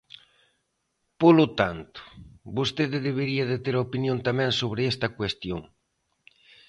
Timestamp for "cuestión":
5.17-5.61